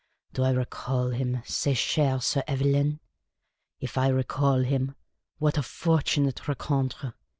[0.33, 2.99] Do I recall him, cc chcr^xx Evelyn?
[3.79, 4.95] If I recall him!
[5.37, 7.13] What a fortunate rencounter!